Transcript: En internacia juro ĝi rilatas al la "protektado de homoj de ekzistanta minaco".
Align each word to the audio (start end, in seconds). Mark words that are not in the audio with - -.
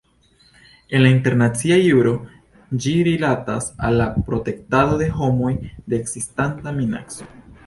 En 0.99 1.03
internacia 1.09 1.77
juro 1.81 2.13
ĝi 2.85 2.93
rilatas 3.09 3.69
al 3.89 3.99
la 4.03 4.09
"protektado 4.31 4.99
de 5.03 5.11
homoj 5.21 5.53
de 5.61 6.03
ekzistanta 6.03 6.77
minaco". 6.81 7.31